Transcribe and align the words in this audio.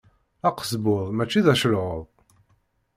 Aqesbuḍ 0.47 1.05
mačči 1.11 1.41
d 1.45 1.47
acelɛuḍ. 1.53 2.03